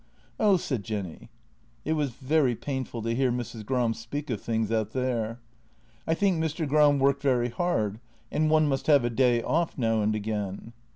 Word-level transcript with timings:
"Oh," 0.39 0.57
said 0.57 0.81
Jenny. 0.83 1.29
It 1.85 1.93
was 1.93 2.09
very 2.09 2.55
painful 2.55 3.03
to 3.03 3.13
hear 3.13 3.31
Mrs. 3.31 3.63
Gram 3.63 3.93
speak 3.93 4.31
of 4.31 4.41
things 4.41 4.71
out 4.71 4.93
there." 4.93 5.37
I 6.07 6.15
think 6.15 6.39
Mr. 6.43 6.67
Gram 6.67 6.97
worked 6.97 7.21
very 7.21 7.49
hard, 7.49 7.99
and 8.31 8.49
one 8.49 8.65
must 8.67 8.87
have 8.87 9.05
a 9.05 9.11
day 9.11 9.43
off 9.43 9.77
now 9.77 10.01
and 10.01 10.15
again." 10.15 10.73